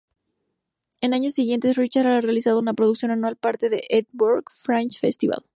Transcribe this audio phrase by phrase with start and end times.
[1.01, 5.43] En años recientes, Richard ha realizado una producción anual parte del Edinburgh Fringe Festival.